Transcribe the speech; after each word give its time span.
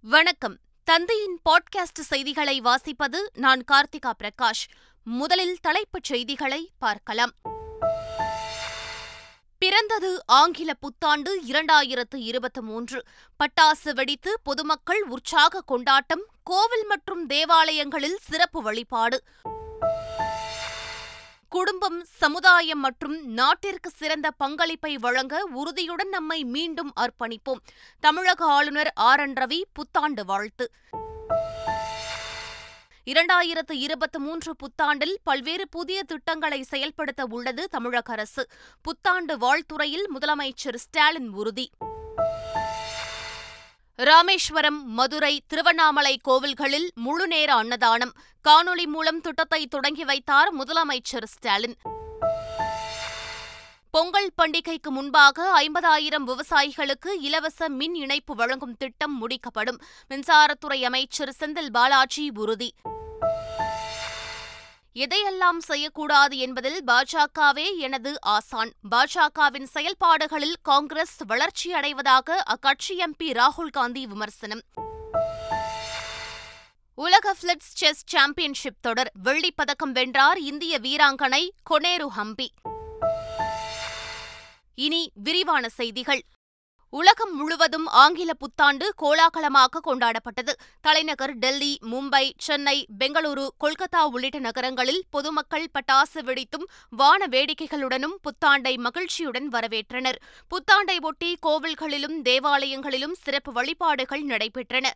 வணக்கம். 0.00 0.58
தந்தையின் 0.84 1.40
பாட்காஸ்ட் 1.50 2.00
செய்திகளை 2.00 2.60
வாசிப்பது 2.60 3.16
நான் 3.34 3.64
கார்த்திகா 3.72 4.12
பிரகாஷ். 4.24 4.70
முதலில் 5.04 5.58
தலைப்புச் 5.60 6.04
செய்திகளை 6.04 6.70
பார்க்கலாம். 6.78 7.32
பிறந்தது 9.58 10.26
ஆங்கில 10.26 10.74
புத்தாண்டு 10.74 11.42
இரண்டாயிரத்து 11.42 12.14
இருபத்தி 12.16 12.60
மூன்று. 12.60 13.04
பட்டாசு 13.38 13.94
வெடித்து 13.94 14.40
பொதுமக்கள் 14.42 15.02
உற்சாக 15.02 15.60
கொண்டாட்டம் 15.60 16.26
கோவில் 16.42 16.86
மற்றும் 16.86 17.26
தேவாலயங்களில் 17.26 18.18
சிறப்பு 18.20 18.62
வழிபாடு. 18.62 19.22
குடும்பம் 21.48 22.04
சமுதாயம் 22.04 22.80
மற்றும் 22.80 23.26
நாட்டிற்கு 23.26 23.90
சிறந்த 23.90 24.30
பங்களிப்பை 24.30 24.96
வழங்க 24.96 25.44
உறுதியுடன் 25.44 26.08
நம்மை 26.08 26.44
மீண்டும் 26.44 26.92
அர்ப்பணிப்போம். 27.00 27.60
தமிழக 28.00 28.44
ஆளுநர் 28.44 28.92
ஆர். 28.94 29.20
என். 29.20 29.32
ரவி 29.32 29.62
புத்தாண்டு 29.72 30.24
வாழ்த்து. 30.24 30.70
இரண்டாயிரத்து 33.04 33.72
இருபத்தி 33.72 34.18
மூன்று 34.18 34.54
புத்தாண்டில் 34.54 35.14
பல்வேறு 35.22 35.68
புதிய 35.68 36.02
திட்டங்களை 36.02 36.62
செயல்படுத்த 36.62 37.26
உள்ளது 37.30 37.68
தமிழக 37.68 38.12
அரசு. 38.12 38.46
புத்தாண்டு 38.82 39.38
வாழ்த்துறையில் 39.38 40.06
முதலமைச்சர் 40.14 40.74
ஸ்டாலின் 40.74 41.28
உறுதி. 41.28 41.70
ராமேஸ்வரம் 44.00 44.92
மதுரை 44.92 45.42
திருவண்ணாமலை 45.46 46.20
கோவில்களில் 46.28 46.88
முழுநேர 46.94 47.54
அன்னதானம். 47.54 48.12
காணொலி 48.48 48.86
மூலம் 48.86 49.20
திட்டத்தை 49.20 49.66
தொடங்கி 49.66 50.04
வைத்தார் 50.04 50.56
முதலமைச்சர் 50.56 51.24
ஸ்டாலின். 51.24 51.76
பொங்கல் 53.90 54.30
பண்டிகைக்கு 54.42 54.90
முன்பாக 54.90 55.64
ஐம்பதாயிரம் 55.64 56.26
விவசாயிகளுக்கு 56.26 57.08
இலவச 57.20 57.68
மின் 57.68 57.94
இணைப்பு 57.94 58.34
வழங்கும் 58.34 58.76
திட்டம் 58.76 59.22
முடிக்கப்படும். 59.22 59.80
மின்சாரத்துறை 60.10 60.82
அமைச்சர் 60.82 61.36
செந்தில் 61.40 61.70
பாலாஜி 61.70 62.30
உறுதி. 62.34 62.74
எதையெல்லாம் 64.94 65.58
செய்யக்கூடாது 65.58 66.38
என்பதில் 66.38 66.84
பாஜகவே 66.84 67.76
எனது 67.76 68.20
ஆசான். 68.20 68.72
பாஜகவின் 68.90 69.64
செயல்பாடுகளில் 69.64 70.56
காங்கிரஸ் 70.62 71.24
வளர்ச்சியடைவதாக 71.28 72.30
அக்கட்சி 72.30 72.98
எம்பி 72.98 73.30
ராகுல் 73.32 73.70
காந்தி 73.70 74.06
விமர்சனம். 74.06 74.62
உலக 76.94 77.34
பிளிட்ஸ் 77.42 77.70
செஸ் 77.74 78.02
சாம்பியன்ஷிப் 78.06 78.76
தொடர் 78.80 79.10
வெள்ளிப் 79.22 79.56
பதக்கம் 79.56 79.92
வென்றார் 79.92 80.38
இந்திய 80.38 80.78
வீராங்கனை 80.80 81.48
கொனேரு 81.70 82.06
ஹம்பி. 82.16 82.48
இனி 84.74 85.10
விரிவான 85.14 85.68
செய்திகள். 85.68 86.22
உலகம் 86.90 87.36
முழுவதும் 87.36 87.86
ஆங்கில 87.86 88.34
புத்தாண்டு 88.34 88.94
கோலாகலமாக 89.02 89.80
கொண்டாடப்பட்டது. 89.80 90.52
தலைநகர் 90.80 91.34
டெல்லி 91.34 91.78
மும்பை 91.90 92.32
சென்னை 92.38 92.86
பெங்களூரு 92.98 93.48
கொல்கத்தா 93.64 94.02
உள்ளிட்ட 94.12 94.38
நகரங்களில் 94.38 95.02
பொதுமக்கள் 95.10 95.66
பட்டாசு 95.72 96.22
வெடித்தும் 96.22 96.66
வான 96.90 97.26
வேடிக்கைகளுடனும் 97.26 98.16
புத்தாண்டை 98.22 98.76
மகிழ்ச்சியுடன் 98.76 99.48
வரவேற்றனர். 99.48 100.18
புத்தாண்டை 100.50 101.00
ஒட்டி 101.00 101.36
கோவில்களிலும் 101.46 102.16
தேவாலயங்களிலும் 102.22 103.14
சிறப்பு 103.22 103.52
வழிபாடுகள் 103.52 104.24
நடைபெற்றன. 104.24 104.86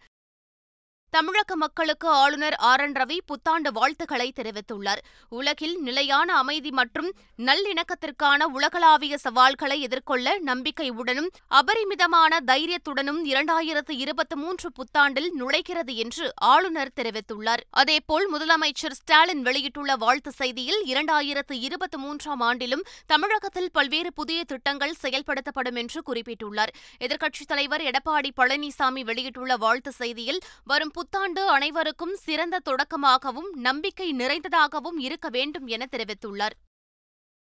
தமிழக 1.12 1.56
மக்களுக்கு 1.56 2.08
ஆளுநர் 2.08 2.54
ஆர். 2.54 2.80
என். 2.80 2.92
ரவி 2.92 3.18
புத்தாண்டு 3.26 3.72
வாழ்த்துக்களை 3.72 4.32
தெரிவித்துள்ளார். 4.36 5.00
உலகில் 5.28 5.80
நிலையான 5.80 6.36
அமைதி 6.36 6.70
மற்றும் 6.70 7.12
நல்லிணக்கத்திற்கான 7.38 8.42
உலகளாவிய 8.42 9.18
சவால்களை 9.18 9.80
எதிர்கொள்ள 9.80 10.40
நம்பிக்கையுடனும் 10.40 11.28
அபரிமிதமான 11.48 12.38
தைரியத்துடனும் 12.46 13.20
இரண்டாயிரத்து 13.24 13.90
இருபத்தி 13.90 14.36
மூன்று 14.36 14.70
புத்தாண்டில் 14.72 15.28
நுழைகிறது 15.38 15.94
என்று 15.94 16.32
ஆளுநர் 16.36 16.92
தெரிவித்துள்ளார். 16.96 17.62
அதேபோல் 17.70 18.32
முதலமைச்சர் 18.34 18.96
ஸ்டாலின் 19.00 19.42
வெளியிட்டுள்ள 19.42 19.96
வாழ்த்து 19.96 20.32
செய்தியில் 20.38 20.80
இரண்டாயிரத்து 20.86 21.52
இருபத்தி 21.52 21.96
மூன்றாம் 21.96 22.40
ஆண்டிலும் 22.40 22.84
தமிழகத்தில் 23.06 23.70
பல்வேறு 23.72 24.12
புதிய 24.12 24.44
திட்டங்கள் 24.44 24.94
செயல்படுத்தப்படும் 25.02 25.76
என்று 25.76 26.02
குறிப்பிட்டுள்ளார். 26.06 26.72
எதிர்க்கட்சித் 27.00 27.46
தலைவர் 27.46 27.80
எடப்பாடி 27.80 28.30
பழனிசாமி 28.36 29.04
வெளியிட்டுள்ள 29.04 29.56
வாழ்த்து 29.56 29.92
செய்தியில் 29.98 30.40
வரும் 30.64 30.90
புத்தாண்டு 31.02 31.48
அனைவருக்கும் 31.48 32.16
சிறந்த 32.16 32.60
தொடக்கமாகவும் 32.64 33.48
நம்பிக்கை 33.52 34.12
நிறைந்ததாகவும் 34.12 34.98
இருக்க 34.98 35.28
வேண்டும் 35.28 35.66
என 35.66 35.86
தெரிவித்துள்ளார். 35.90 36.50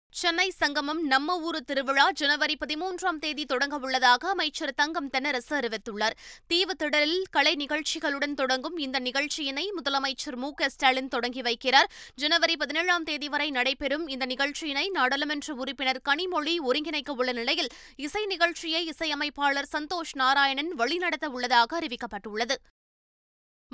சென்னை 0.09 0.49
சங்கமம் 0.49 1.07
நம்ம 1.07 1.39
ஊரு 1.39 1.63
திருவிழா 1.63 2.11
ஜனவரி 2.11 2.57
பதிமூன்றாம் 2.65 3.19
தேதி 3.19 3.45
தொடங்க 3.45 3.77
உள்ளதாக 3.77 4.29
அமைச்சர் 4.29 4.73
தங்கம் 4.75 5.09
தென்னரசு 5.17 5.49
அறிவித்துள்ளார். 5.49 6.11
தீவு 6.47 6.75
திடலில் 6.83 7.21
கலை 7.31 7.55
நிகழ்ச்சிகளுடன் 7.55 8.33
தொடங்கும் 8.33 8.77
இந்த 8.77 8.99
நிகழ்ச்சியினை 8.99 9.71
முதலமைச்சர் 9.71 10.35
மு 10.35 10.53
க 10.53 10.69
ஸ்டாலின் 10.69 11.07
தொடங்கி 11.07 11.41
வைக்கிறார். 11.41 11.89
ஜனவரி 12.15 12.55
பதினேழாம் 12.55 13.03
தேதி 13.03 13.29
வரை 13.29 13.51
நடைபெறும் 13.51 14.07
இந்த 14.07 14.25
நிகழ்ச்சியினை 14.25 14.89
நாடாளுமன்ற 14.89 15.53
உறுப்பினர் 15.53 16.01
கனிமொழி 16.09 16.55
ஒருங்கிணைக்க 16.59 17.09
உள்ள 17.09 17.31
நிலையில் 17.31 17.69
இசை 17.95 18.25
நிகழ்ச்சியை 18.25 18.85
இசையமைப்பாளர் 18.85 19.71
சந்தோஷ் 19.71 20.15
நாராயணன் 20.15 20.75
வழிநடத்த 20.75 21.29
உள்ளதாக 21.29 21.79
அறிவிக்கப்பட்டுள்ளது. 21.79 22.57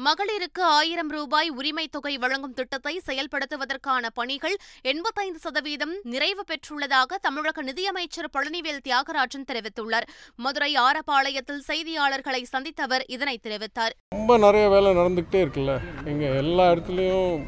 மகளிருக்கு 0.04 0.62
ஆயிரம் 0.62 1.10
ரூபாய் 1.10 1.52
உரிமைத் 1.52 1.92
தொகை 1.92 2.18
வழங்கும் 2.18 2.54
திட்டத்தை 2.54 3.02
செயல்படுத்துவதற்கான 3.06 4.08
பணிகள் 4.14 4.56
எண்பத்தைந்து 4.82 5.40
சதவீதம் 5.40 5.94
நிறைவு 6.04 6.44
பெற்றுள்ளதாக 6.48 7.16
தமிழக 7.22 7.62
நிதியமைச்சர் 7.62 8.30
பழனிவேல் 8.34 8.80
தியாகராஜன் 8.90 9.48
தெரிவித்துள்ளார். 9.52 10.08
மதுரை 10.36 10.76
ஆரப்பாளையத்தில் 10.76 11.62
செய்தியாளர்களை 11.68 12.44
சந்தித்த 12.44 12.84
அவர் 12.84 13.06
இதனை 13.06 13.40
தெரிவித்தார். 13.44 13.92
ரொம்ப 14.10 14.38
நிறைய 14.38 14.70
வேலை 14.70 14.92
நடந்துகிட்டே 14.92 15.46
இருக்குல்ல. 15.46 15.80
இங்கே 16.08 16.26
எல்லா 16.26 16.72
இடத்துலையும் 16.72 17.46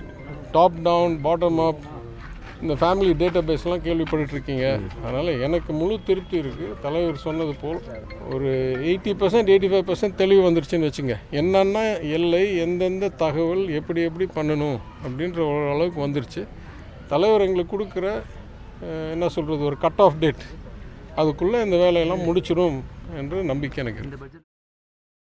டாப் 0.51 0.81
டவுன் 0.83 1.19
பாட்டம் 1.23 1.67
அப் 1.67 1.92
இந்த 2.61 2.73
ஃபேமிலி 2.79 3.13
டேட்டா 3.21 3.41
பேஸ்லாம் 3.49 3.83
கேள்விப்பட்டுருக்கீங்க 3.85 4.65
அதனால் 5.03 5.31
எனக்கு 5.45 5.71
முழு 5.79 5.95
திருப்தி 6.09 6.35
இருக்குது 6.43 6.75
தலைவர் 6.83 7.23
சொன்னது 7.25 7.53
போல் 7.61 7.79
ஒரு 8.33 8.49
eighty 8.89 9.13
percent 9.21 9.51
eighty 9.53 9.69
five 9.71 9.87
percent 9.89 10.19
தெளிவு 10.21 10.41
வந்துருச்சுன்னு 10.47 10.89
வச்சுங்க. 10.89 11.15
என்னென்னா 11.41 11.83
எல்லை 12.17 12.43
எந்தெந்த 12.65 13.09
தகவல் 13.23 13.63
எப்படி 13.79 14.01
எப்படி 14.09 14.27
பண்ணணும் 14.37 14.79
அப்படின்ற 15.03 15.41
ஒரு 15.51 15.67
அளவுக்கு 15.73 16.01
வந்துருச்சு. 16.05 16.43
தலைவர் 17.13 17.45
எங்களுக்கு 17.47 17.75
கொடுக்குற 17.75 18.07
என்ன 19.15 19.27
சொல்கிறது 19.35 19.69
ஒரு 19.71 19.77
கட் 19.85 20.01
ஆஃப் 20.05 20.19
டேட் 20.23 20.43
அதுக்குள்ளே 21.21 21.59
இந்த 21.65 21.77
வேலையெல்லாம் 21.83 22.25
முடிச்சிடும் 22.29 22.79
என்று 23.21 23.37
நம்பிக்கை 23.51 23.79
எனக்கு 23.83 24.03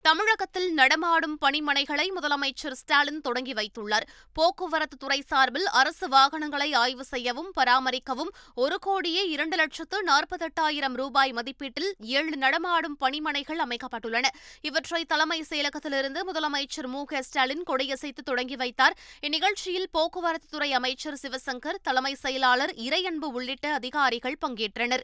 தமிழகத்தில் 0.02 0.72
நடமாடும் 0.72 1.38
பணிமனைகளை 1.40 2.12
முதலமைச்சர் 2.14 2.72
ஸ்டாலின் 2.72 3.20
தொடங்கி 3.20 3.52
வைத்துள்ளார். 3.52 4.06
போக்குவரத்து 4.32 4.96
துறை 4.96 5.20
சார்பில் 5.20 5.66
அரசு 5.66 6.08
வாகனங்களை 6.08 6.72
ஆய்வு 6.72 7.04
செய்யவும் 7.04 7.52
பராமரிக்கவும் 7.56 8.30
ஒரு 8.54 8.78
கோடியே 8.78 9.28
இரண்டு 9.28 9.56
லட்சத்து 9.56 10.04
நாற்பத்தெட்டாயிரம் 10.04 10.92
ரூபாய் 10.92 11.32
மதிப்பீட்டில் 11.32 11.94
ஏழு 11.98 12.36
நடமாடும் 12.36 12.96
பணிமனைகள் 12.96 13.58
அமைக்கப்பட்டுள்ளன. 13.58 14.26
இவற்றை 14.60 15.04
தலைமை 15.04 15.44
செயலகத்திலிருந்து 15.48 16.20
முதலமைச்சர் 16.32 16.86
மு. 16.86 17.04
க. 17.04 17.22
ஸ்டாலின் 17.22 17.62
கொடியசைத்து 17.66 18.22
தொடங்கி 18.24 18.56
வைத்தார். 18.56 18.96
இந்நிகழ்ச்சியில் 19.22 19.90
போக்குவரத்து 19.90 20.48
துறை 20.50 20.72
அமைச்சர் 20.72 21.18
சிவசங்கர் 21.22 21.82
தலைமை 21.82 22.14
செயலாளர் 22.14 22.72
இறையன்பு 22.74 23.24
உள்ளிட்ட 23.32 23.72
அதிகாரிகள் 23.72 24.38
பங்கேற்றனர். 24.46 25.00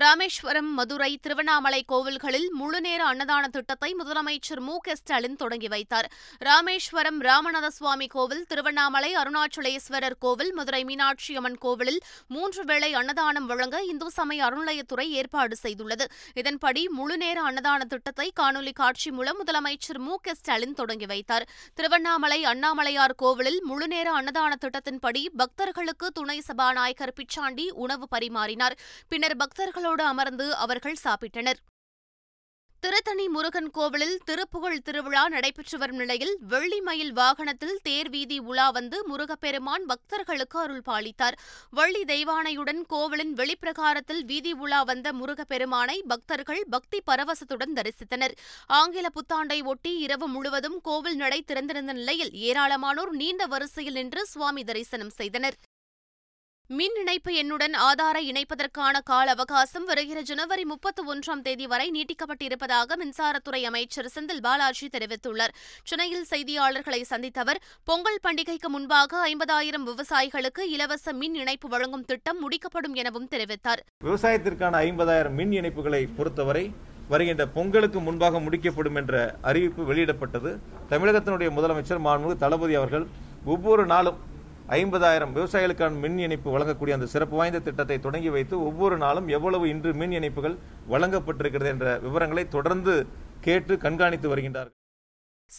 ராமேஸ்வரம் 0.00 0.68
மதுரை 0.74 1.18
திருவண்ணாமலை 1.22 1.84
கோவில்களில் 1.88 2.46
முழுநேர 2.50 3.00
அன்னதான 3.06 3.48
திட்டத்தை 3.48 3.96
முதலமைச்சர் 3.98 4.60
மு 4.60 4.76
க 4.78 4.94
ஸ்டாலின் 4.94 5.36
தொடங்கி 5.36 5.68
வைத்தார். 5.68 6.06
ராமேஸ்வரம் 6.38 7.20
ராமநாத 7.22 7.66
சுவாமி 7.66 8.06
கோவில் 8.06 8.44
திருவண்ணாமலை 8.46 9.10
அருணாச்சலேஸ்வரர் 9.14 10.16
கோவில் 10.18 10.52
மதுரை 10.52 10.84
மீனாட்சி 10.84 11.36
அம்மன் 11.36 11.58
கோவிலில் 11.58 12.00
மூன்று 12.26 12.64
வேளை 12.64 12.94
அன்னதானம் 12.94 13.46
வழங்க 13.46 13.82
இந்து 13.82 14.10
சமய 14.10 14.46
அறநிலையத்துறை 14.46 15.06
ஏற்பாடு 15.08 15.56
செய்துள்ளது. 15.62 16.06
இதன்படி 16.34 16.88
முழுநேர 16.88 17.42
அன்னதான 17.50 17.80
திட்டத்தை 17.84 18.32
காணொலி 18.40 18.72
காட்சி 18.72 19.10
மூலம் 19.10 19.44
முதலமைச்சர் 19.44 19.98
மு 19.98 20.16
க 20.16 20.34
ஸ்டாலின் 20.34 20.74
தொடங்கி 20.74 21.06
வைத்தார். 21.06 21.46
திருவண்ணாமலை 21.74 22.44
அண்ணாமலையார் 22.44 23.16
கோவிலில் 23.16 23.60
முழுநேர 23.64 24.08
அன்னதான 24.22 24.52
திட்டத்தின்படி 24.64 25.24
பக்தர்களுக்கு 25.36 26.08
துணை 26.12 26.40
சபாநாயகர் 26.40 27.16
பிச்சாண்டி 27.20 27.68
உணவு 27.84 28.08
பரிமாறினார். 28.16 28.76
பின்னர் 29.08 29.36
பக்தர்கள் 29.36 29.80
பக்தர்களோடு 29.82 30.04
அமர்ந்து 30.12 30.46
அவர்கள் 30.54 31.02
சாப்பிட்டனர். 31.04 31.60
திருத்தணி 32.82 33.24
முருகன் 33.34 33.68
கோவிலில் 33.76 34.14
திருப்புகழ் 34.28 34.82
திருவிழா 34.86 35.22
நடைபெற்று 35.28 35.76
வரும் 35.78 35.96
நிலையில் 35.96 36.32
வெள்ளி 36.52 36.78
மயில் 36.80 37.12
வாகனத்தில் 37.12 37.80
தேர் 37.82 38.10
வீதி 38.10 38.38
உலா 38.50 38.66
வந்து 38.70 38.98
முருகப்பெருமான் 39.10 39.84
பக்தர்களுக்கு 39.86 40.58
அருள் 40.58 40.84
பாலித்தார். 40.88 41.36
வள்ளி 41.70 42.02
தெய்வானையுடன் 42.04 42.80
கோவிலின் 42.86 43.34
வெளிப்பிரகாரத்தில் 43.34 44.22
வீதி 44.30 44.52
உலா 44.52 44.82
வந்த 44.82 45.12
முருகப்பெருமானை 45.12 45.98
பக்தர்கள் 46.12 46.62
பக்தி 46.70 47.00
பரவசத்துடன் 47.10 47.76
தரிசித்தனர். 47.78 48.36
ஆங்கில 48.80 49.08
புத்தாண்டை 49.18 49.60
ஒட்டி 49.64 49.94
இரவு 49.98 50.28
முழுவதும் 50.28 50.80
கோவில் 50.80 51.20
நடை 51.24 51.42
திறந்திருந்த 51.42 51.92
நிலையில் 51.92 52.34
ஏராளமானோர் 52.48 53.14
நீண்ட 53.22 53.46
வரிசையில் 53.46 53.98
நின்று 54.00 54.24
சுவாமி 54.26 54.64
தரிசனம் 54.64 55.14
செய்தனர். 55.20 55.58
மின் 56.70 56.94
இணைப்பு 57.00 57.30
எண்ணுடன் 57.32 57.74
ஆதாரை 57.86 58.20
இணைப்பதற்கான 58.30 58.96
கால 59.04 59.30
அவகாசம் 59.30 59.84
வருகிற 59.84 60.20
ஜனவரி 60.20 60.64
முப்பத்தி 60.64 61.02
ஒன்றாம் 61.02 61.42
தேதி 61.42 61.66
வரை 61.66 61.86
நீட்டிக்கப்பட்டிருப்பதாக 61.96 62.96
மின்சாரத்துறை 63.00 63.60
அமைச்சர் 63.62 64.08
செந்தில் 64.14 64.40
பாலாஜி 64.40 64.86
தெரிவித்துள்ளார். 64.86 65.52
சென்னையில் 65.82 66.24
செய்தியாளர்களை 66.30 67.00
சந்தித்த 67.02 67.40
அவர் 67.40 67.60
பொங்கல் 67.84 68.18
பண்டிகைக்கு 68.22 68.68
முன்பாக 68.68 69.20
ஐம்பதாயிரம் 69.28 69.86
விவசாயிகளுக்கு 69.90 70.64
இலவச 70.76 71.12
மின் 71.12 71.34
இணைப்பு 71.34 71.68
வழங்கும் 71.68 72.04
திட்டம் 72.04 72.40
முடிக்கப்படும் 72.42 72.96
எனவும் 73.02 73.28
தெரிவித்தார். 73.28 73.82
விவசாயத்திற்கான 74.04 74.80
ஐம்பதாயிரம் 74.88 75.36
மின் 75.40 75.54
இணைப்புகளை 75.60 76.02
பொறுத்தவரை 76.16 76.64
வருகின்ற 77.08 77.46
பொங்கலுக்கு 77.46 78.00
முன்பாக 78.00 78.40
முடிக்கப்படும் 78.40 78.98
என்ற 79.02 79.36
அறிவிப்பு 79.42 79.84
வெளியிடப்பட்டது. 79.92 80.52
தமிழகத்தினுடைய 80.90 81.50
முதலமைச்சர் 81.58 82.04
மாண்புமிகு 82.08 82.42
தளபதி 82.44 82.74
அவர்கள் 82.74 83.06
ஒவ்வொரு 83.44 83.86
நாளும் 83.86 84.20
ஐம்பதாயிரம் 84.68 85.32
விவசாயிகளுக்கான 85.36 85.98
மின் 85.98 86.18
இணைப்பு 86.18 86.48
வழங்கக்கூடிய 86.50 86.92
அந்த 86.92 87.06
சிறப்பு 87.06 87.36
வாய்ந்த 87.36 87.60
திட்டத்தை 87.60 87.98
தொடங்கி 88.00 88.28
வைத்து 88.28 88.54
ஒவ்வொரு 88.64 88.96
நாளும் 88.96 89.28
எவ்வளவு 89.28 89.68
இன்று 89.68 89.92
மின் 89.94 90.12
இணைப்புகள் 90.12 90.58
வழங்கப்பட்டிருக்கிறது 90.90 91.66
என்ற 91.66 91.98
விவரங்களை 91.98 92.48
தொடர்ந்து 92.48 93.06
கேட்டு 93.40 93.76
கண்காணித்து 93.78 94.28
வருகின்றார்கள். 94.34 94.81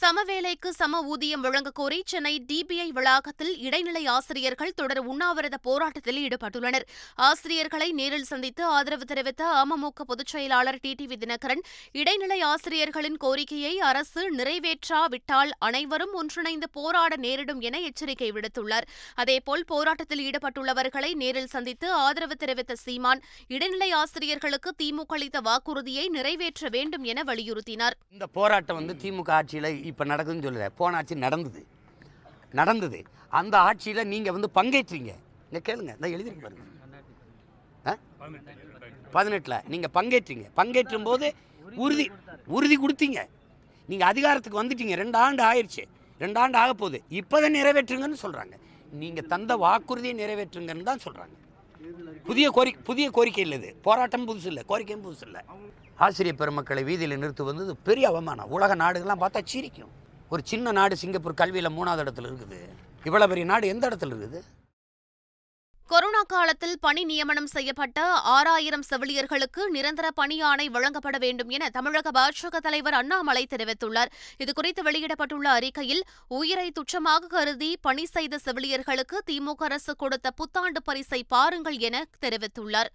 சமவேலைக்கு 0.02 0.70
சம 0.70 1.02
ஊதியம் 1.02 1.42
வழங்கக் 1.42 1.76
கோரி 1.76 2.04
சென்னை 2.06 2.46
டிபிஐ 2.54 2.90
வளாகத்தில் 2.90 3.58
இடைநிலை 3.58 4.06
ஆசிரியர்கள் 4.06 4.74
தொடர் 4.74 5.00
உண்ணாவிரத 5.00 5.58
போராட்டத்தில் 5.58 6.28
ஈடுபட்டுள்ளனர். 6.28 6.82
ஆசிரியர்களை 7.16 7.92
நேரில் 7.92 8.24
சந்தித்து 8.24 8.64
ஆதரவு 8.64 9.06
தெரிவித்த 9.06 9.46
அமமுக 9.46 10.04
பொதுச் 10.06 10.28
செயலாளர் 10.28 10.80
டிடிவி 10.84 11.16
தினகரன் 11.16 11.60
இடைநிலை 11.92 12.42
ஆசிரியர்களின் 12.42 13.18
கோரிக்கையை 13.18 13.80
அரசு 13.80 14.36
நிறைவேற்றாவிட்டால் 14.36 15.50
அனைவரும் 15.60 16.14
ஒன்றிணைந்து 16.14 16.70
போராட 16.70 17.16
நேரிடும் 17.16 17.62
என 17.62 17.80
எச்சரிக்கை 17.80 18.32
விடுத்துள்ளார். 18.32 18.88
அதேபோல் 19.16 19.66
போராட்டத்தில் 19.66 20.32
ஈடுபட்டுள்ளவர்களை 20.32 21.14
நேரில் 21.14 21.48
சந்தித்து 21.48 21.92
ஆதரவு 21.92 22.36
தெரிவித்த 22.36 22.76
சீமான் 22.76 23.22
இடைநிலை 23.48 23.92
ஆசிரியர்களுக்கு 23.92 24.72
திமுக 24.84 25.08
அளித்த 25.08 25.40
வாக்குறுதியை 25.40 26.08
நிறைவேற்ற 26.08 26.70
வேண்டும் 26.70 27.04
என 27.04 27.24
வலியுறுத்தினார். 27.24 27.92
இந்த 28.12 28.28
போராட்டம் 28.34 28.76
வந்து 28.76 28.94
திமுக 28.94 29.30
ஆட்சியில் 29.30 29.82
இப்போ 29.90 30.04
நடக்குதுன்னு 30.12 30.46
சொல்லலை. 30.48 30.70
போன 30.80 30.98
ஆட்சி 31.00 31.16
நடந்தது. 31.26 31.62
நடந்தது. 32.60 33.00
அந்த 33.40 33.56
ஆட்சியில் 33.68 34.10
நீங்கள் 34.14 34.36
வந்து 34.36 34.50
பங்கேற்றீங்க. 34.60 35.12
இங்கே 35.48 35.62
கேளுங்க. 35.68 35.92
இந்த 35.98 36.08
எழுதிருக்கு 36.16 36.46
பாருங்க. 36.48 36.66
பதினெட்டில் 39.16 39.58
நீங்கள் 39.72 39.94
பங்கேற்றீங்க. 39.98 40.46
பங்கேற்றும் 40.60 41.08
போது 41.10 41.28
உறுதி 41.86 42.06
உறுதி 42.56 42.76
கொடுத்தீங்க. 42.84 43.20
நீங்கள் 43.90 44.10
அதிகாரத்துக்கு 44.12 44.62
வந்துட்டீங்க. 44.62 44.96
ரெண்டு 45.04 45.18
ஆண்டு 45.26 45.42
ஆயிடுச்சு 45.50 45.84
ரெண்டு 46.24 46.40
ஆண்டு 46.44 46.58
ஆக 46.64 46.72
போகுது. 46.82 47.00
இப்போதான் 47.20 47.56
நிறைவேற்றுங்கன்னு 47.60 48.20
சொல்கிறாங்க 48.26 48.56
நீங்கள் 49.02 49.30
தந்த 49.34 49.52
வாக்குறுதியை 49.64 50.16
நிறைவேற்றுங்கன்னு 50.22 50.90
தான் 50.92 51.04
சொல்கிறாங்க 51.06 51.36
புதிய 52.28 52.48
கோரிக்கை 52.56 52.82
புதிய 52.90 53.06
கோரிக்கை 53.16 53.42
இல்லை 53.46 53.58
இது. 53.62 53.70
போராட்டம் 53.88 54.28
புதுசு 54.28 54.48
இல்லை. 54.52 54.64
கோரிக்கையும் 54.72 55.06
புதுசு 55.08 55.26
இல்லை. 55.30 55.42
ஆசிரியர் 55.98 56.40
பெருமக்களை 56.40 56.84
வீதியில் 56.84 57.20
நிறுத்து 57.22 57.44
வந்தது 57.44 57.76
பெரிய 57.76 58.08
அவமானம். 58.08 58.50
உலக 58.50 58.76
நாடுகள்லாம் 58.76 59.22
பார்த்தா 59.24 59.42
சிரிக்கும். 59.44 59.92
ஒரு 60.30 60.42
சின்ன 60.46 60.72
நாடு 60.72 60.96
சிங்கப்பூர் 60.98 61.40
கல்வியில் 61.42 61.76
மூணாவது 61.78 62.04
இடத்துல 62.04 62.30
இருக்குது. 62.32 62.60
இவ்வளோ 63.04 63.28
பெரிய 63.28 63.46
நாடு 63.46 63.68
எந்த 63.68 63.88
இடத்துல 63.88 64.14
இருக்குது? 64.14 64.42
கொரோனா 65.88 66.22
காலத்தில் 66.22 66.80
பணி 66.80 67.04
நியமனம் 67.04 67.48
செய்யப்பட்ட 67.48 68.06
ஆறாயிரம் 68.06 68.84
செவிலியர்களுக்கு 68.90 69.62
நிரந்தர 69.68 70.12
பணி 70.12 70.42
ஆணை 70.42 70.70
வழங்கப்பட 70.70 71.18
வேண்டும் 71.18 71.50
என 71.50 71.70
தமிழக 71.70 72.12
பாஜக 72.12 72.58
தலைவர் 72.58 72.94
அண்ணாமலை 72.94 73.48
தெரிவித்துள்ளார். 73.50 74.12
இதுகுறித்து 74.38 74.84
வெளியிடப்பட்டுள்ள 74.90 75.44
அறிக்கையில் 75.44 76.04
உயிரை 76.28 76.72
துச்சமாக 76.80 77.28
கருதி 77.28 77.78
பணி 77.82 78.06
செய்த 78.06 78.40
செவிலியர்களுக்கு 78.46 79.20
திமுக 79.32 79.64
அரசு 79.64 79.96
கொடுத்த 79.96 80.32
புத்தாண்டு 80.32 80.82
பரிசை 80.82 81.24
பாருங்கள் 81.24 81.78
என 81.78 82.06
தெரிவித்துள்ளார். 82.26 82.92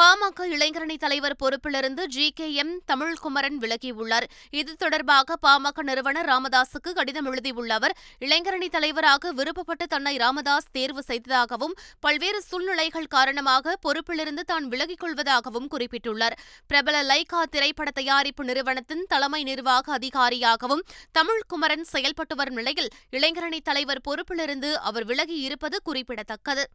பாமக 0.00 0.44
இளைஞரணி 0.54 0.96
தலைவர் 1.02 1.34
பொறுப்பிலிருந்து 1.40 2.02
ஜி 2.14 2.26
கே 2.38 2.46
எம் 2.62 2.74
தமிழ்குமரன் 2.90 3.56
விலகியுள்ளார். 3.62 4.26
இது 4.60 4.72
தொடர்பாக 4.82 5.36
பாமக 5.46 5.82
நிறுவனர் 5.88 6.28
ராமதாசுக்கு 6.32 6.90
கடிதம் 6.98 7.28
எழுதியுள்ள 7.30 7.72
அவர் 7.78 7.94
இளைஞரணி 8.26 8.68
தலைவராக 8.76 9.32
விருப்பப்பட்டு 9.40 9.86
தன்னை 9.94 10.14
ராமதாஸ் 10.24 10.70
தேர்வு 10.76 11.02
செய்ததாகவும் 11.08 11.74
பல்வேறு 12.06 12.42
சூழ்நிலைகள் 12.48 13.10
காரணமாக 13.16 13.76
பொறுப்பிலிருந்து 13.86 14.44
தான் 14.52 14.68
விலகிக் 14.74 15.02
கொள்வதாகவும் 15.04 15.68
குறிப்பிட்டுள்ளார். 15.74 16.38
பிரபல 16.66 17.04
லைகா 17.12 17.42
திரைப்பட 17.54 17.90
தயாரிப்பு 18.00 18.44
நிறுவனத்தின் 18.50 19.06
தலைமை 19.14 19.42
நிர்வாக 19.52 19.92
அதிகாரியாகவும் 20.00 20.84
தமிழ்குமரன் 21.18 21.86
செயல்பட்டு 21.94 22.36
வரும் 22.42 22.60
நிலையில் 22.62 22.92
இளைஞரணி 23.18 23.62
தலைவர் 23.70 24.06
பொறுப்பிலிருந்து 24.10 24.72
அவர் 24.90 25.08
விலகியிருப்பது 25.12 25.78
குறிப்பிடத்தக்கது. 25.90 26.66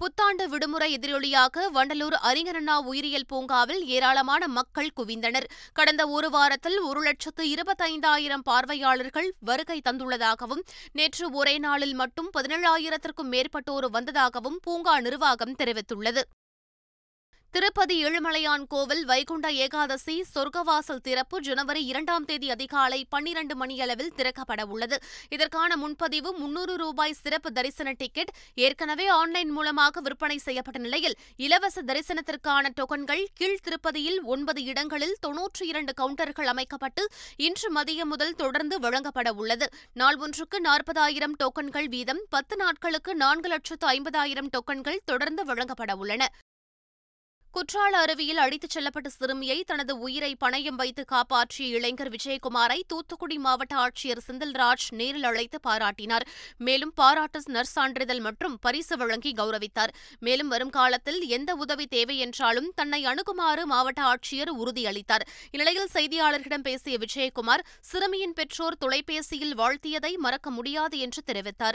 புத்தாண்டு 0.00 0.44
விடுமுறை 0.48 0.86
எதிரொலியாக 0.96 1.64
வண்டலூர் 1.74 2.16
அறிஞரண்ணா 2.28 2.76
உயிரியல் 2.90 3.26
பூங்காவில் 3.26 3.82
ஏராளமான 3.86 4.48
மக்கள் 4.48 4.88
குவிந்தனர். 4.96 5.46
கடந்த 5.72 6.02
ஒரு 6.06 6.30
வாரத்தில் 6.30 6.78
ஒரு 6.80 7.00
லட்சத்து 7.02 7.44
இருபத்தைந்தாயிரம் 7.54 8.44
பார்வையாளர்கள் 8.44 9.28
வருகை 9.40 9.78
தந்துள்ளதாகவும் 9.88 10.64
நேற்று 10.92 11.30
ஒரே 11.30 11.58
நாளில் 11.58 11.94
மட்டும் 11.94 12.30
பதினேழாயிரத்திற்கும் 12.38 13.32
மேற்பட்டோர் 13.34 13.88
வந்ததாகவும் 13.90 14.60
பூங்கா 14.62 15.00
நிர்வாகம் 15.00 15.56
தெரிவித்துள்ளது. 15.58 16.24
திருப்பதி 17.54 17.94
ஏழுமலையான் 18.04 18.64
கோவில் 18.72 19.00
வைகுண்ட 19.04 19.46
ஏகாதசி 19.62 20.14
சொர்க்கவாசல் 20.34 21.00
திறப்பு 21.06 21.36
ஜனவரி 21.40 21.84
இரண்டாம் 21.84 22.24
தேதி 22.24 22.50
அதிகாலை 22.50 23.06
பன்னிரண்டு 23.08 23.54
மணியளவில் 23.56 24.12
திறக்கப்பட 24.18 24.62
உள்ளது. 24.72 24.96
இதற்கான 25.28 25.76
முன்பதிவு 25.76 26.32
முன்னூறு 26.32 26.74
ரூபாய் 26.76 27.16
சிறப்பு 27.22 27.50
தரிசன 27.52 27.92
டிக்கெட் 27.92 28.30
ஏற்கனவே 28.54 29.06
ஆன்லைன் 29.06 29.50
மூலமாக 29.50 30.00
விற்பனை 30.00 30.38
செய்யப்பட்ட 30.38 30.78
நிலையில் 30.78 31.16
இலவச 31.36 31.82
தரிசனத்திற்கான 31.82 32.70
டோக்கன்கள் 32.80 33.24
கீழ் 33.40 33.64
திருப்பதியில் 33.64 34.20
ஒன்பது 34.34 34.62
இடங்களில் 34.64 35.16
தொன்னூற்றி 35.26 35.66
இரண்டு 35.72 35.94
கவுண்டர்கள் 36.00 36.50
அமைக்கப்பட்டு 36.54 37.04
இன்று 37.36 37.70
மதியம் 37.78 38.12
முதல் 38.14 38.34
தொடர்ந்து 38.34 38.78
வழங்கப்பட 38.78 39.32
உள்ளது. 39.32 39.68
நாள் 39.94 40.16
ஒன்றுக்கு 40.16 40.60
நாற்பதாயிரம் 40.60 41.36
டோக்கன்கள் 41.42 41.88
வீதம் 41.88 42.22
பத்து 42.28 42.56
நாட்களுக்கு 42.56 43.14
நான்கு 43.14 43.48
லட்சத்து 43.48 43.88
ஐம்பதாயிரம் 43.96 44.52
டோக்கன்கள் 44.56 45.04
தொடர்ந்து 45.04 45.44
வழங்கப்பட 45.44 45.96
உள்ளன. 45.96 46.22
குற்றால 47.52 47.98
அருவியில் 47.98 48.36
அடித்துச் 48.36 48.78
செல்லப்பட்ட 48.78 49.06
சிறுமியை 49.06 49.62
தனது 49.62 49.98
உயிரை 49.98 50.36
பணயம் 50.44 50.76
வைத்து 50.76 51.04
காப்பாற்றிய 51.04 51.76
இளைஞர் 51.76 52.10
விஜயகுமாரை 52.10 52.80
தூத்துக்குடி 52.86 53.38
மாவட்ட 53.38 53.74
ஆட்சியர் 53.76 54.20
செந்தில்ராஜ் 54.28 54.86
நேரில் 54.90 55.24
அழைத்து 55.24 55.60
பாராட்டினார். 55.66 56.26
மேலும் 56.58 56.92
பாராட்டு 56.94 57.42
நற்சான்றிதழ் 57.46 58.20
மற்றும் 58.20 58.58
பரிசு 58.60 58.96
வழங்கி 58.96 59.32
கௌரவித்தார். 59.32 59.94
மேலும் 60.20 60.48
வரும் 60.48 60.70
காலத்தில் 60.70 61.20
எந்த 61.26 61.54
உதவி 61.54 61.86
தேவை 61.86 62.18
என்றாலும் 62.18 62.72
தன்னை 62.74 63.04
அணுகுமாறு 63.04 63.64
மாவட்ட 63.64 64.02
ஆட்சியர் 64.02 64.54
உறுதியளித்தார். 64.58 65.26
இந்நிலையில் 65.50 65.94
செய்தியாளர்களிடம் 65.94 66.66
பேசிய 66.68 66.98
விஜயகுமார் 66.98 67.66
சிறுமியின் 67.80 68.32
பெற்றோர் 68.32 68.78
தொலைபேசியில் 68.78 69.58
வாழ்த்தியதை 69.58 70.16
மறக்க 70.16 70.50
முடியாது 70.50 70.98
என்று 70.98 71.22
தெரிவித்தார். 71.26 71.74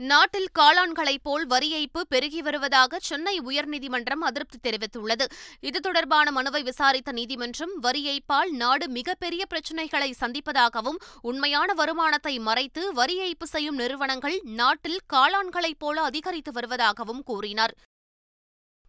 நாட்டில் 0.00 0.48
காளான்களைப் 0.58 1.22
போல் 1.22 1.46
வரி 1.46 1.68
ஏய்ப்பு 1.78 2.00
பெருகி 2.08 2.40
வருவதாக 2.40 2.98
சென்னை 2.98 3.40
உயர்நீதிமன்றம் 3.40 4.22
அதிருப்தி 4.28 4.58
தெரிவித்துள்ளது. 4.62 5.26
இது 5.60 5.80
தொடர்பான 5.80 6.30
மனுவை 6.30 6.62
விசாரித்த 6.62 7.12
நீதிமன்றம் 7.12 7.74
வரி 7.80 8.02
ஏய்ப்பால் 8.06 8.50
நாடு 8.50 8.88
மிகப்பெரிய 8.88 9.44
பிரச்சினைகளை 9.46 10.14
சந்திப்பதாகவும் 10.20 11.00
உண்மையான 11.22 11.74
வருமானத்தை 11.74 12.38
மறைத்து 12.38 12.92
வரி 12.92 13.18
ஏய்ப்பு 13.20 13.44
செய்யும் 13.44 13.74
நிறுவனங்கள் 13.74 14.40
நாட்டில் 14.42 15.00
காளான்களைப் 15.12 15.78
போல 15.78 16.02
அதிகரித்து 16.02 16.52
வருவதாகவும் 16.52 17.22
கூறினார். 17.24 17.74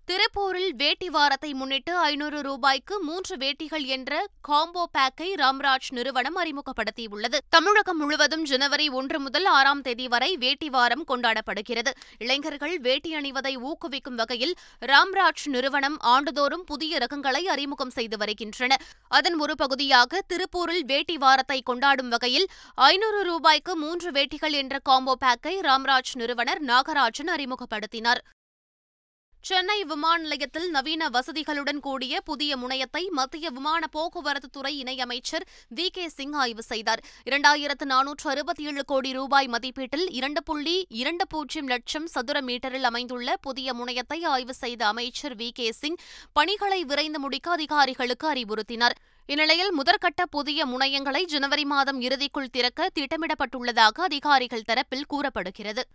திருப்பூரில் 0.10 0.72
வேட்டி 0.76 1.10
வாரத்தை 1.10 1.54
முன்னிட்டு 1.54 1.98
ஐநூறு 1.98 2.42
ரூபாய்க்கு 2.42 2.96
மூன்று 3.00 3.36
வேட்டிகள் 3.38 3.84
என்ற 3.86 4.28
காம்போ 4.42 4.84
பேக்கை 4.92 5.28
ராம்ராஜ் 5.34 5.90
நிறுவனம் 5.90 6.38
அறிமுகப்படுத்தியுள்ளது. 6.38 7.38
தமிழகம் 7.50 7.98
முழுவதும் 7.98 8.44
ஜனவரி 8.44 8.90
ஒன்று 8.90 9.20
முதல் 9.20 9.46
ஆறாம் 9.46 9.82
தேதி 9.82 10.08
வரை 10.08 10.38
வேட்டி 10.38 10.70
வாரம் 10.70 11.06
கொண்டாடப்படுகிறது. 11.08 11.92
இளைஞர்கள் 12.18 12.80
வேட்டி 12.80 13.14
அணிவதை 13.16 13.54
ஊக்குவிக்கும் 13.58 14.16
வகையில் 14.16 14.56
ராம்ராஜ் 14.86 15.46
நிறுவனம் 15.46 15.98
ஆண்டுதோறும் 16.00 16.64
புதிய 16.64 16.98
ரகங்களை 16.98 17.44
அறிமுகம் 17.44 17.90
செய்து 17.90 18.18
வருகின்றன. 18.18 18.78
அதன் 19.08 19.40
ஒரு 19.40 19.56
பகுதியாக 19.56 20.22
திருப்பூரில் 20.34 20.86
வேட்டி 20.86 21.18
வாரத்தை 21.18 21.62
கொண்டாடும் 21.62 22.10
வகையில் 22.10 22.50
ஐநூறு 22.74 23.24
ரூபாய்க்கு 23.24 23.76
மூன்று 23.76 24.12
வேட்டிகள் 24.12 24.58
என்ற 24.64 24.80
காம்போ 24.84 25.16
பேக்கை 25.26 25.56
ராம்ராஜ் 25.60 26.14
நிறுவனர் 26.14 26.64
நாகராஜன் 26.64 27.34
அறிமுகப்படுத்தினார். 27.38 28.24
சென்னை 29.42 29.84
விமான 29.84 30.22
நிலையத்தில் 30.22 30.70
நவீன 30.70 31.10
வசதிகளுடன் 31.10 31.80
கூடிய 31.80 32.22
புதிய 32.22 32.58
முனையத்தை 32.58 33.10
மத்திய 33.10 33.50
விமான 33.50 33.88
போக்குவரத்து 33.88 34.50
துறை 34.50 34.84
இணையமைச்சர் 34.84 35.46
வி. 35.76 35.88
கே. 35.88 36.08
சிங் 36.08 36.34
ஆய்வு 36.34 36.64
செய்தார். 36.64 37.04
இரண்டாயிரத்து 37.26 37.86
நானூற்று 37.86 38.30
அறுபத்தி 38.30 38.64
ஏழு 38.64 38.86
கோடி 38.86 39.12
ரூபாய் 39.12 39.48
மதிப்பீட்டில் 39.48 40.06
இரண்டு 40.10 40.44
புள்ளி 40.44 40.86
இரண்டு 40.90 41.28
பூஜ்ஜியம் 41.28 41.68
லட்சம் 41.68 42.08
சதுர 42.08 42.42
மீட்டரில் 42.42 42.84
அமைந்துள்ள 42.84 43.38
புதிய 43.38 43.74
முனையத்தை 43.74 44.26
ஆய்வு 44.26 44.54
செய்த 44.54 44.88
அமைச்சர் 44.88 45.36
வி. 45.36 45.50
கே. 45.54 45.72
சிங் 45.72 45.96
பணிகளை 46.34 46.86
விரைந்து 46.86 47.20
முடிக்க 47.20 47.52
அதிகாரிகளுக்கு 47.52 48.34
அறிவுறுத்தினார். 48.34 48.98
இந்நிலையில் 49.26 49.74
முதற்கட்ட 49.78 50.24
புதிய 50.30 50.66
முனையங்களை 50.66 51.24
ஜனவரி 51.24 51.66
மாதம் 51.66 52.02
இறுதிக்குள் 52.02 52.52
திறக்க 52.52 52.90
திட்டமிடப்பட்டுள்ளதாக 53.00 54.02
அதிகாரிகள் 54.02 54.68
தரப்பில் 54.68 55.08
கூறப்படுகிறது. 55.08 55.88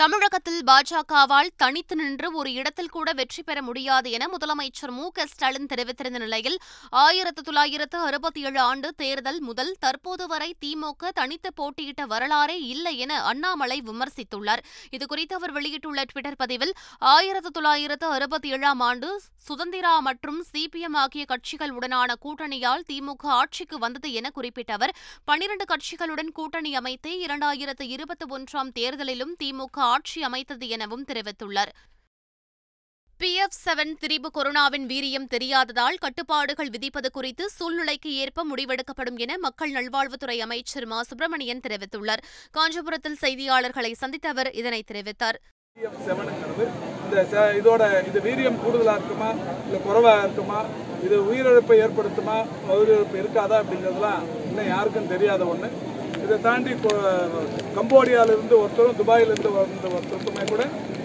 தமிழகத்தில் 0.00 0.62
பாஜகவால் 0.64 1.50
தனித்து 1.56 1.94
நின்று 1.96 2.28
ஒரு 2.32 2.50
இடத்தில் 2.52 2.90
கூட 2.90 3.08
வெற்றி 3.12 3.42
பெற 3.42 3.58
முடியாது 3.62 4.10
என 4.10 4.28
முதலமைச்சர் 4.28 4.90
மு 4.90 5.06
க 5.10 5.26
ஸ்டாலின் 5.26 5.68
தெரிவித்திருந்த 5.72 6.18
நிலையில் 6.18 6.56
ஆயிரத்து 6.92 7.42
தொள்ளாயிரத்து 7.42 7.98
அறுபத்தி 7.98 8.40
ஏழு 8.40 8.60
ஆண்டு 8.60 8.88
தேர்தல் 8.94 9.40
முதல் 9.40 9.72
தற்போது 9.78 10.26
வரை 10.26 10.48
திமுக 10.64 11.10
தனித்து 11.10 11.50
போட்டியிட்ட 11.52 12.06
வரலாறே 12.06 12.56
இல்லை 12.66 12.94
என 12.98 13.18
அண்ணாமலை 13.22 13.78
விமர்சித்துள்ளார். 13.80 14.62
இதுகுறித்து 14.90 15.34
அவர் 15.34 15.52
வெளியிட்டுள்ள 15.52 16.04
டுவிட்டர் 16.04 16.38
பதிவில் 16.38 16.72
ஆயிரத்து 17.10 17.50
தொள்ளாயிரத்து 17.50 18.06
அறுபத்தி 18.06 18.48
ஏழாம் 18.48 18.80
ஆண்டு 18.80 19.10
சுதந்திரா 19.48 19.92
மற்றும் 20.00 20.40
சிபிஎம் 20.50 20.98
ஆகிய 21.02 21.24
கட்சிகள் 21.24 21.74
உடனான 21.76 22.16
கூட்டணியால் 22.24 22.86
திமுக 22.88 23.26
ஆட்சிக்கு 23.36 23.76
வந்தது 23.78 24.08
என 24.12 24.30
குறிப்பிட்ட 24.30 24.72
அவர் 24.72 24.96
பனிரண்டு 25.24 25.64
கட்சிகளுடன் 25.64 26.32
கூட்டணி 26.32 26.72
அமைத்து 26.74 27.12
இரண்டாயிரத்து 27.26 27.86
இருபத்தி 27.88 28.26
ஒன்றாம் 28.30 28.74
தேர்தலிலும் 28.74 29.36
திமுக 29.42 29.78
ஆட்சி 29.94 30.20
அமைத்தது 30.22 30.66
எனவும் 30.76 31.06
தெரிவித்துள்ளார். 31.12 31.72
பிஎஃப் 33.20 33.56
செவன் 33.64 33.92
திரிபு 34.02 34.28
கொரோனாவின் 34.34 34.86
வீரியம் 34.92 35.26
தெரியாததால் 35.34 35.98
கட்டுப்பாடுகள் 36.04 36.70
விதிப்பது 36.74 37.08
குறித்து 37.10 37.44
சூழ்நிலைக்கு 37.56 38.10
ஏற்ப 38.22 38.44
முடிவெடுக்கப்படும் 38.50 39.18
என 39.24 39.32
மக்கள் 39.38 39.72
நல்வாழ்வுத்துறை 39.72 40.36
அமைச்சர் 40.46 40.86
மா. 40.86 40.98
சுப்பிரமணியன் 41.02 41.64
தெரிவித்துள்ளார். 41.66 42.22
காஞ்சிபுரத்தில் 42.50 43.18
செய்தியாளர்களை 43.24 43.92
சந்தித்த 44.02 44.28
அவர் 44.34 44.50
இதனை 44.60 44.80
தெரிவித்தார். 44.92 45.38
இந்த 47.04 47.22
இதோட 47.58 47.82
இது 48.08 48.18
வீரியம் 48.28 48.58
கூடுதலாக 48.62 48.98
இருக்குமா? 49.00 49.30
இல்லை 49.64 49.80
குறைவாக 49.86 50.24
இருக்குமா? 50.26 50.60
இது 51.06 51.16
உயிரிழப்பை 51.30 51.76
ஏற்படுத்துமா? 51.84 52.38
உயிரிழப்பு 52.74 53.16
இருக்காதா 53.22 53.56
அப்படிங்கிறதுலாம் 53.60 54.24
இன்னும் 54.48 54.70
யாருக்கும் 54.74 55.12
தெரியாத 55.14 55.44
ஒன்று 55.52 55.70
இதை 56.30 56.38
தாண்டி 56.48 56.72
கம்போடியாவிலிருந்து 57.76 58.54
ஒருத்தரும் 58.62 58.98
துபாயிலிருந்து 58.98 59.50
வந்த 59.54 59.86
ஒருத்தருக்குமே 59.96 60.44
கூட 60.50 60.62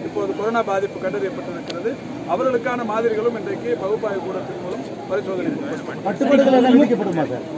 இப்போது 0.08 0.32
கொரோனா 0.40 0.62
பாதிப்பு 0.70 0.98
கண்டறியப்பட்டிருக்கிறது. 1.04 1.92
அவர்களுக்கான 2.34 2.86
மாதிரிகளும் 2.92 3.38
இன்றைக்கு 3.40 3.70
பகுப்பாய்வு 3.84 4.22
கூடத்தின் 4.26 4.62
மூலம் 4.66 4.84
பரிசோதனை 5.10 5.52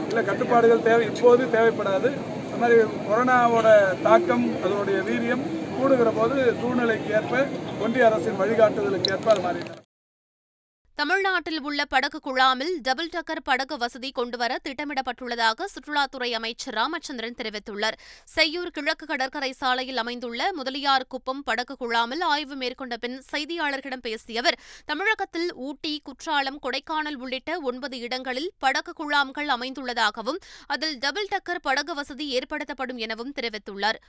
இல்லை 0.08 0.22
கட்டுப்பாடுகள் 0.30 0.86
தேவை 0.88 1.04
இப்போது 1.10 1.50
தேவைப்படாது. 1.56 2.10
அந்த 2.44 2.60
மாதிரி 2.62 2.78
கொரோனாவோட 3.08 3.68
தாக்கம் 4.06 4.46
அதனுடைய 4.64 5.00
வீரியம் 5.10 5.44
கூடுகிற 5.76 6.12
போது 6.20 6.38
சூழ்நிலைக்கு 6.62 7.12
ஏற்ப 7.20 7.44
ஒன்றிய 7.84 8.08
அரசின் 8.10 8.40
வழிகாட்டுதலுக்கு 8.42 9.12
ஏற்ப 9.16 9.30
அது 9.34 9.44
மாதிரி 9.48 9.62
தமிழ்நாட்டில் 10.98 11.60
உள்ள 11.60 11.84
படகு 11.84 12.18
குழாமில் 12.24 12.72
டபுள் 12.86 13.10
டக்கர் 13.12 13.40
படகு 13.48 13.76
வசதி 13.76 14.08
கொண்டுவர 14.10 14.52
திட்டமிடப்பட்டுள்ளதாக 14.64 15.66
சுற்றுலாத்துறை 15.74 16.30
அமைச்சர் 16.30 16.74
ராமச்சந்திரன் 16.74 17.36
தெரிவித்துள்ளார். 17.40 17.96
செய்யூர் 18.34 18.72
கிழக்கு 18.76 19.06
கடற்கரை 19.06 19.52
சாலையில் 19.52 19.96
அமைந்துள்ள 19.96 20.52
முதலியார் 20.52 21.06
குப்பம் 21.08 21.44
படகு 21.44 21.76
குழாமில் 21.80 22.24
ஆய்வு 22.32 22.56
மேற்கொண்ட 22.56 22.96
பின் 22.96 23.22
செய்தியாளர்களிடம் 23.32 24.04
பேசிய 24.08 24.40
அவர் 24.40 24.58
தமிழகத்தில் 24.86 25.48
ஊட்டி 25.54 26.00
குற்றாலம் 26.04 26.60
கொடைக்கானல் 26.62 27.20
உள்ளிட்ட 27.24 27.60
ஒன்பது 27.60 27.98
இடங்களில் 27.98 28.52
படகு 28.58 28.94
குழாம்கள் 29.00 29.50
அமைந்துள்ளதாகவும் 29.56 30.40
அதில் 30.66 30.98
டபுள் 30.98 31.32
டக்கர் 31.34 31.66
படகு 31.68 31.94
வசதி 31.94 32.38
ஏற்படுத்தப்படும் 32.38 33.02
எனவும் 33.06 33.36
தெரிவித்துள்ளார். 33.40 34.00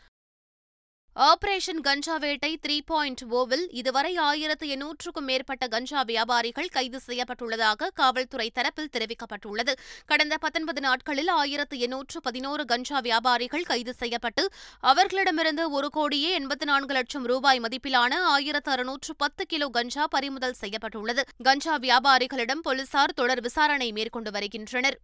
ஆபரேஷன் 1.16 1.82
கஞ்சா 1.82 2.18
வேட்டை 2.18 2.60
த்ரீ 2.68 2.80
பாயிண்ட் 2.86 3.22
ஓவில் 3.32 3.64
இதுவரை 3.70 4.18
ஆயிரத்து 4.18 4.68
எண்ணூற்றுக்கும் 4.68 5.28
மேற்பட்ட 5.30 5.68
கஞ்சா 5.68 6.02
வியாபாரிகள் 6.02 6.68
கைது 6.68 7.00
செய்யப்பட்டுள்ளதாக 7.08 7.90
காவல்துறை 7.94 8.52
தரப்பில் 8.56 8.92
தெரிவிக்கப்பட்டுள்ளது. 8.94 9.74
கடந்த 10.06 10.38
பத்தொன்பது 10.38 10.82
நாட்களில் 10.82 11.28
ஆயிரத்து 11.28 11.80
எண்ணூற்று 11.80 12.22
பதினோரு 12.22 12.66
கஞ்சா 12.66 13.00
வியாபாரிகள் 13.00 13.64
கைது 13.64 13.94
செய்யப்பட்டு 13.94 14.50
அவர்களிடமிருந்து 14.80 15.72
ஒரு 15.72 15.90
கோடியே 15.90 16.40
எண்பத்தி 16.40 16.64
நான்கு 16.64 16.94
லட்சம் 16.94 17.26
ரூபாய் 17.26 17.60
மதிப்பிலான 17.60 18.14
ஆயிரத்து 18.14 18.72
அறுநூற்று 18.72 19.16
பத்து 19.16 19.46
கிலோ 19.46 19.70
கஞ்சா 19.70 20.08
பறிமுதல் 20.08 20.60
செய்யப்பட்டுள்ளது. 20.60 21.24
கஞ்சா 21.44 21.78
வியாபாரிகளிடம் 21.78 22.62
போலீசார் 22.62 23.14
தொடர் 23.14 23.42
விசாரணை 23.42 23.92
மேற்கொண்டு 23.92 24.32
வருகின்றனர். 24.32 25.00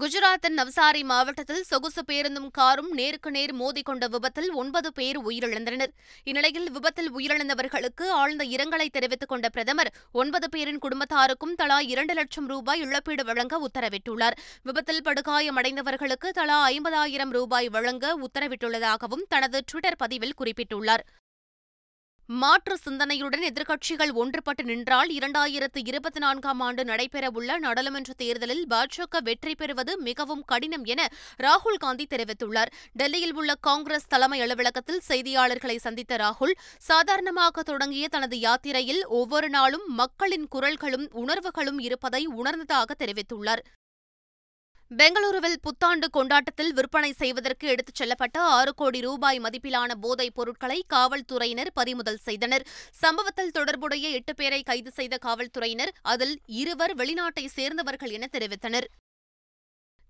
குஜராத்தின் 0.00 0.56
நவ்சாரி 0.56 1.02
மாவட்டத்தில் 1.04 1.62
சொகுசு 1.62 2.04
பேருந்தும் 2.04 2.48
காரும் 2.50 2.90
நேருக்கு 2.90 3.30
நேர் 3.30 3.52
மோதிக்கொண்ட 3.56 4.04
விபத்தில் 4.08 4.50
ஒன்பது 4.52 4.92
பேர் 4.92 5.18
உயிரிழந்தனர். 5.24 5.92
இந்நிலையில் 6.24 6.70
விபத்தில் 6.70 7.10
உயிரிழந்தவர்களுக்கு 7.16 8.08
ஆழ்ந்த 8.08 8.44
இரங்கலை 8.44 8.86
தெரிவித்துக் 8.90 9.28
கொண்ட 9.28 9.48
பிரதமர் 9.48 9.92
ஒன்பது 10.12 10.48
பேரின் 10.48 10.78
குடும்பத்தாருக்கும் 10.78 11.54
தலா 11.56 11.80
இரண்டு 11.80 12.14
லட்சம் 12.14 12.46
ரூபாய் 12.46 12.80
இழப்பீடு 12.80 13.24
வழங்க 13.24 13.60
உத்தரவிட்டுள்ளார். 13.68 14.38
விபத்தில் 14.62 15.02
படுகாயமடைந்தவர்களுக்கு 15.04 16.30
தலா 16.30 16.68
ஐம்பதாயிரம் 16.68 17.30
ரூபாய் 17.30 17.68
வழங்க 17.68 18.18
உத்தரவிட்டுள்ளதாகவும் 18.18 19.26
தனது 19.28 19.60
டுவிட்டர் 19.72 20.00
பதிவில் 20.04 20.38
குறிப்பிட்டுள்ளார். 20.40 21.04
மாற்று 22.40 22.74
சிந்தனையுடன் 22.84 23.44
எதிர்க்கட்சிகள் 23.48 24.12
ஒன்றுபட்டு 24.20 24.62
நின்றால் 24.62 25.10
இரண்டாயிரத்து 25.10 25.80
இருபத்தி 25.90 26.20
நான்காம் 26.20 26.60
ஆண்டு 26.60 26.82
நடைபெறவுள்ள 26.84 27.58
நாடாளுமன்ற 27.58 28.12
தேர்தலில் 28.12 28.62
பாஜக 28.70 29.20
வெற்றி 29.22 29.54
பெறுவது 29.54 29.98
மிகவும் 29.98 30.44
கடினம் 30.44 30.84
என 30.84 31.08
ராகுல் 31.36 31.80
காந்தி 31.84 32.06
தெரிவித்துள்ளார். 32.10 32.72
டெல்லியில் 32.92 33.34
உள்ள 33.34 33.54
காங்கிரஸ் 33.54 34.08
தலைமை 34.08 34.40
அலுவலகத்தில் 34.40 35.02
செய்தியாளர்களை 35.08 35.76
சந்தித்த 35.76 36.16
ராகுல் 36.16 36.54
சாதாரணமாக 36.78 37.62
தொடங்கிய 37.62 38.08
தனது 38.08 38.38
யாத்திரையில் 38.38 39.06
ஒவ்வொரு 39.06 39.48
நாளும் 39.48 39.86
மக்களின் 39.94 40.48
குரல்களும் 40.54 41.06
உணர்வுகளும் 41.12 41.78
இருப்பதை 41.78 42.26
உணர்ந்ததாக 42.26 42.94
தெரிவித்துள்ளார். 42.94 43.64
பெங்களூருவில் 44.98 45.60
புத்தாண்டு 45.60 46.06
கொண்டாட்டத்தில் 46.10 46.72
விற்பனை 46.72 47.10
செய்வதற்கு 47.12 47.68
எடுத்துச் 47.68 48.00
செல்லப்பட்ட 48.00 48.38
ஆறு 48.56 48.72
கோடி 48.74 49.00
ரூபாய் 49.00 49.40
மதிப்பிலான 49.40 49.90
போதைப் 50.00 50.34
பொருட்களை 50.34 50.84
காவல்துறையினர் 50.86 51.70
பறிமுதல் 51.74 52.20
செய்தனர். 52.22 52.64
சம்பவத்தில் 52.90 53.50
தொடர்புடைய 53.50 54.08
எட்டு 54.08 54.34
பேரை 54.34 54.62
கைது 54.62 54.90
செய்த 54.90 55.16
காவல்துறையினர் 55.16 55.92
அதில் 56.02 56.34
இருவர் 56.46 56.94
வெளிநாட்டை 56.96 57.46
சேர்ந்தவர்கள் 57.46 58.10
என 58.10 58.28
தெரிவித்தனர். 58.32 58.88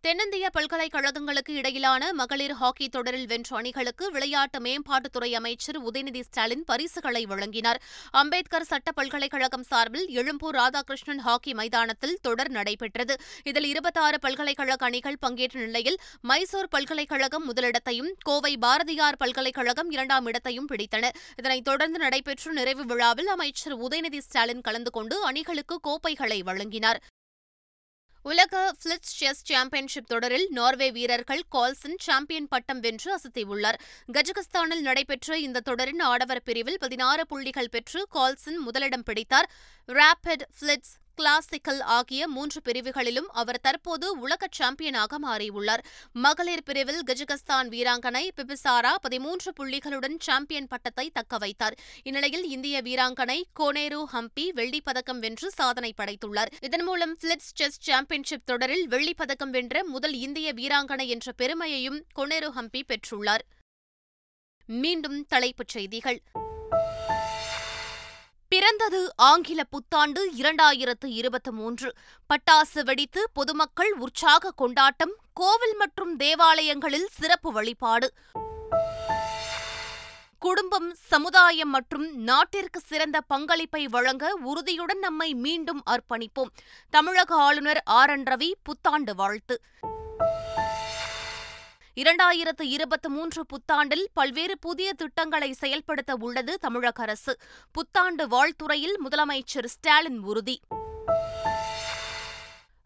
தென்னிந்திய 0.05 0.51
பல்கலைக்கழகங்களுக்கு 0.51 1.55
இடையிலான 1.55 2.13
மகளிர் 2.13 2.53
ஹாக்கி 2.53 2.89
தொடரில் 2.89 3.27
வென்ற 3.27 3.57
அணிகளுக்கு 3.57 4.11
விளையாட்டு 4.11 4.59
மேம்பாட்டுத்துறை 4.59 5.33
அமைச்சர் 5.33 5.85
உதயநிதி 5.85 6.21
ஸ்டாலின் 6.21 6.65
பரிசுகளை 6.65 7.27
வழங்கினார். 7.27 7.81
அம்பேத்கர் 8.11 8.65
சட்ட 8.65 8.93
பல்கலைக்கழகம் 8.93 9.63
சார்பில் 9.63 10.09
எழும்பூர் 10.09 10.55
ராதாகிருஷ்ணன் 10.55 11.19
ஹாக்கி 11.19 11.55
மைதானத்தில் 11.55 12.19
தொடர் 12.23 12.51
நடைபெற்றது. 12.51 13.21
இதில் 13.45 13.65
இருபத்தாறு 13.65 14.19
பல்கலைக்கழக 14.19 14.87
அணிகள் 14.87 15.19
பங்கேற்ற 15.21 15.61
நிலையில் 15.61 15.99
மைசூர் 16.21 16.69
பல்கலைக்கழகம் 16.69 17.53
முதலிடத்தையும் 17.53 18.13
கோவை 18.25 18.57
பாரதியார் 18.57 19.17
பல்கலைக்கழகம் 19.17 19.91
இரண்டாம் 19.91 20.27
இடத்தையும் 20.27 20.69
பிடித்தன. 20.69 21.09
இதனைத் 21.37 21.65
தொடர்ந்து 21.65 21.99
நடைபெற்ற 21.99 22.53
நிறைவு 22.53 22.85
விழாவில் 22.85 23.29
அமைச்சர் 23.29 23.79
உதயநிதி 23.79 24.19
ஸ்டாலின் 24.19 24.61
கலந்து 24.61 24.91
கொண்டு 24.91 25.25
அணிகளுக்கு 25.25 25.81
கோப்பைகளை 25.81 26.43
வழங்கினார். 26.43 27.01
உலக 28.23 28.73
பிளிட்ஸ் 28.85 29.13
செஸ் 29.21 29.45
சாம்பியன்ஷிப் 29.45 30.07
தொடரில் 30.07 30.47
நார்வே 30.51 30.91
வீரர்கள் 30.91 31.43
கால்சன் 31.49 31.97
சாம்பியன் 31.99 32.49
பட்டம் 32.49 32.81
வென்று 32.81 33.11
அசத்தியுள்ளார். 33.17 33.79
கஜகஸ்தானில் 34.13 34.81
நடைபெற்ற 34.81 35.39
இந்த 35.39 35.61
தொடரின் 35.61 36.01
ஆடவர் 36.01 36.43
பிரிவில் 36.43 36.79
பதினாறு 36.79 37.27
புள்ளிகள் 37.27 37.69
பெற்று 37.69 38.07
கால்சன் 38.09 38.59
முதலிடம் 38.59 39.03
பிடித்தார். 39.03 39.51
ராபிட் 39.87 40.45
பிளிட்ஸ் 40.61 40.95
கிளாசிக்கல் 41.15 41.81
ஆகிய 41.81 42.29
மூன்று 42.29 42.61
பிரிவுகளிலும் 42.65 43.31
அவர் 43.33 43.61
தற்போது 43.61 44.19
உலக 44.19 44.49
சாம்பியனாக 44.51 45.19
மாறியுள்ளார். 45.25 45.79
மகளிர் 46.13 46.63
பிரிவில் 46.63 47.03
கஜகஸ்தான் 47.07 47.69
வீராங்கனை 47.69 48.29
பிபிசாரா 48.37 48.95
பதிமூன்று 49.01 49.53
புள்ளிகளுடன் 49.61 50.17
சாம்பியன் 50.19 50.67
பட்டத்தை 50.67 51.13
தக்கவைத்தார் 51.15 51.77
இந்நிலையில் 52.03 52.45
இந்திய 52.45 52.83
வீராங்கனை 52.83 53.43
கோனேரு 53.61 54.05
ஹம்பி 54.13 54.49
வெள்ளிப் 54.49 54.85
பதக்கம் 54.85 55.19
வென்று 55.19 55.51
சாதனை 55.51 55.95
படைத்துள்ளார். 55.97 56.47
இதன் 56.61 56.83
மூலம் 56.83 57.17
பிலிப்ஸ் 57.21 57.53
செஸ் 57.55 57.81
சாம்பியன்ஷிப் 57.81 58.47
தொடரில் 58.47 58.89
வெள்ளிப் 58.89 59.17
பதக்கம் 59.17 59.51
வென்ற 59.51 59.85
முதல் 59.85 60.13
இந்திய 60.13 60.55
வீராங்கனை 60.55 61.07
என்ற 61.07 61.33
பெருமையையும் 61.33 62.05
கொனேரு 62.19 62.51
ஹம்பி 62.57 62.83
பெற்றுள்ளார். 62.87 63.45
மீண்டும் 64.67 65.27
தலைப்புச் 65.27 65.69
செய்திகள். 65.69 66.23
பிறந்தது 68.63 69.13
ஆங்கில 69.17 69.65
புத்தாண்டு 69.65 70.33
இரண்டாயிரத்து 70.33 71.07
இருபத்தி 71.07 71.51
மூன்று. 71.51 71.95
பட்டாசு 72.29 72.85
வெடித்து 72.85 73.31
பொதுமக்கள் 73.33 73.93
உற்சாக 73.93 74.51
கொண்டாட்டம் 74.51 75.17
கோவில் 75.35 75.77
மற்றும் 75.77 76.17
தேவாலயங்களில் 76.17 77.09
சிறப்பு 77.11 77.53
வழிபாடு. 77.53 78.13
குடும்பம் 80.39 80.95
சமுதாயம் 80.95 81.71
மற்றும் 81.71 82.15
நாட்டிற்கு 82.23 82.81
சிறந்த 82.81 83.21
பங்களிப்பை 83.21 83.89
வழங்க 83.89 84.35
உறுதியுடன் 84.35 84.99
நம்மை 84.99 85.35
மீண்டும் 85.35 85.83
அர்ப்பணிப்போம். 85.91 86.51
தமிழக 86.91 87.35
ஆளுநர் 87.35 87.83
ஆர். 87.85 88.11
என். 88.11 88.23
ரவி 88.23 88.53
புத்தாண்டு 88.63 89.15
வாழ்த்து. 89.15 89.61
இரண்டாயிரத்து 91.97 92.63
இருபத்தி 92.63 93.09
மூன்று 93.09 93.45
புத்தாண்டில் 93.47 94.05
பல்வேறு 94.13 94.59
புதிய 94.59 94.93
திட்டங்களை 94.93 95.53
செயல்படுத்த 95.53 96.15
உள்ளது 96.15 96.59
தமிழக 96.59 97.03
அரசு. 97.03 97.39
புத்தாண்டு 97.73 98.29
வாழ்த்துறையில் 98.29 98.97
முதலமைச்சர் 99.09 99.65
ஸ்டாலின் 99.65 100.19
உறுதி. 100.19 100.61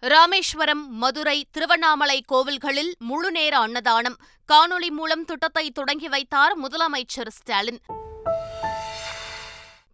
ராமேஸ்வரம் 0.01 0.91
மதுரை 0.91 1.47
திருவண்ணாமலை 1.51 2.25
கோவில்களில் 2.33 2.93
முழுநேர 2.99 3.59
அன்னதானம். 3.59 4.17
காணொலி 4.53 4.89
மூலம் 4.89 5.25
திட்டத்தை 5.25 5.71
தொடங்கி 5.71 6.09
வைத்தார் 6.09 6.59
முதலமைச்சர் 6.61 7.29
ஸ்டாலின். 7.29 7.81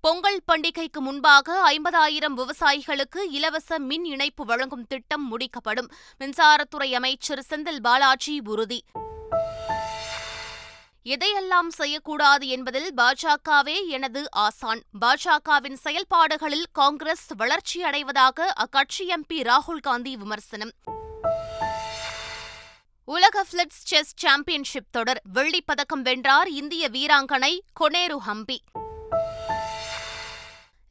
பொங்கல் 0.02 0.42
பண்டிகைக்கு 0.52 0.98
முன்பாக 0.98 1.72
ஐம்பதாயிரம் 1.72 2.34
விவசாயிகளுக்கு 2.36 3.18
இலவச 3.30 3.78
மின் 3.78 4.04
இணைப்பு 4.04 4.44
வழங்கும் 4.44 4.86
திட்டம் 4.86 5.38
முடிக்கப்படும். 5.38 5.90
மின்சாரத்துறை 6.20 6.92
அமைச்சர் 6.92 7.44
செந்தில் 7.50 7.76
பாலாஜி 7.76 8.40
உறுதி. 8.44 8.84
எதையெல்லாம் 11.04 11.68
செய்யக்கூடாது 11.68 12.48
என்பதில் 12.48 12.94
பாஜகவே 12.96 13.86
எனது 13.86 14.30
ஆசான். 14.30 14.82
பாஜகவின் 15.00 15.74
செயல்பாடுகளில் 15.74 16.66
காங்கிரஸ் 16.72 17.34
வளர்ச்சியடைவதாக 17.38 18.40
அக்கட்சி 18.40 19.08
எம்பி 19.08 19.32
ராகுல் 19.32 19.80
காந்தி 19.80 20.16
விமர்சனம். 20.16 20.72
உலக 23.04 23.44
பிளிட்ஸ் 23.52 23.82
செஸ் 23.82 24.12
சாம்பியன்ஷிப் 24.16 24.92
தொடர். 24.92 25.22
வெள்ளிப் 25.32 25.66
பதக்கம் 25.66 26.02
வென்றார் 26.02 26.48
இந்திய 26.48 26.88
வீராங்கனை 26.88 27.58
கொனேரு 27.80 28.16
ஹம்பி. 28.26 28.58